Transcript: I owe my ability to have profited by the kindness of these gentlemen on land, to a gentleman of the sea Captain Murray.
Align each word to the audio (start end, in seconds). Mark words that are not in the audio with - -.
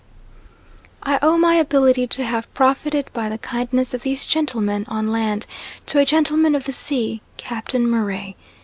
I 1.03 1.19
owe 1.21 1.37
my 1.37 1.53
ability 1.53 2.07
to 2.07 2.25
have 2.25 2.51
profited 2.55 3.11
by 3.13 3.29
the 3.29 3.37
kindness 3.37 3.93
of 3.93 4.01
these 4.01 4.25
gentlemen 4.25 4.83
on 4.87 5.11
land, 5.11 5.45
to 5.85 5.99
a 5.99 6.05
gentleman 6.05 6.55
of 6.55 6.63
the 6.63 6.73
sea 6.73 7.21
Captain 7.37 7.87
Murray. 7.87 8.35